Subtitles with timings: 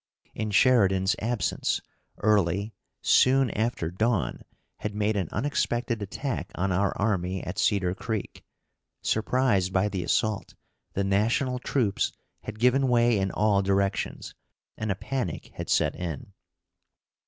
[0.33, 1.79] In Sheridan's absence,
[2.17, 4.41] Early, soon after dawn,
[4.77, 8.43] had made an unexpected attack on our army at Cedar Creek.
[9.03, 10.55] Surprised by the assault,
[10.93, 12.13] the national troops
[12.45, 14.33] had given way in all directions,
[14.75, 16.33] and a panic had set in.